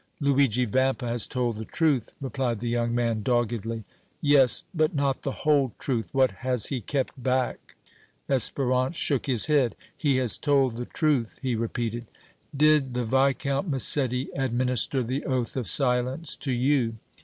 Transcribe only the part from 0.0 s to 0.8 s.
"Luigi